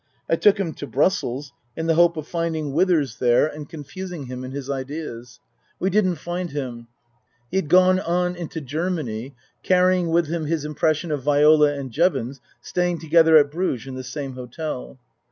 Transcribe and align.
I 0.27 0.35
took 0.35 0.59
him 0.59 0.73
to 0.73 0.87
Brussels 0.87 1.53
in 1.77 1.85
the 1.85 1.93
hope 1.93 2.17
of 2.17 2.27
finding 2.27 2.73
Withers 2.73 3.19
there 3.19 3.45
and 3.45 3.49
80 3.49 3.49
Tasker 3.49 3.51
Jevons 3.51 3.69
confusing 3.69 4.25
him 4.25 4.43
in 4.43 4.51
his 4.51 4.67
ideas. 4.67 5.39
We 5.79 5.91
didn't 5.91 6.15
find 6.15 6.49
him. 6.49 6.87
He 7.51 7.57
had 7.57 7.69
gone 7.69 7.99
on 7.99 8.35
into 8.35 8.61
Germany, 8.61 9.35
carrying 9.61 10.09
with 10.09 10.25
him 10.25 10.45
his 10.47 10.65
impression 10.65 11.11
of 11.11 11.21
Viola 11.21 11.73
and 11.75 11.91
Jevons 11.91 12.41
staying 12.61 12.97
together 12.97 13.37
at 13.37 13.51
Bruges 13.51 13.85
in 13.85 13.93
the 13.93 14.03
same 14.03 14.33
hotel. 14.33 14.97